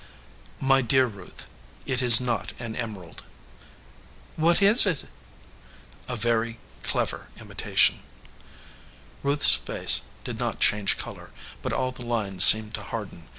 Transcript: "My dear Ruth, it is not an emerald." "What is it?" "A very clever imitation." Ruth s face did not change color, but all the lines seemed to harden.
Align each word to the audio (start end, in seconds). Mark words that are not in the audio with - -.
"My 0.59 0.81
dear 0.81 1.05
Ruth, 1.05 1.45
it 1.85 2.01
is 2.01 2.19
not 2.19 2.53
an 2.57 2.75
emerald." 2.75 3.21
"What 4.35 4.59
is 4.59 4.87
it?" 4.87 5.05
"A 6.07 6.15
very 6.15 6.57
clever 6.81 7.27
imitation." 7.39 7.99
Ruth 9.21 9.43
s 9.43 9.51
face 9.53 10.01
did 10.23 10.39
not 10.39 10.59
change 10.59 10.97
color, 10.97 11.29
but 11.61 11.71
all 11.71 11.91
the 11.91 12.03
lines 12.03 12.43
seemed 12.43 12.73
to 12.73 12.81
harden. 12.81 13.29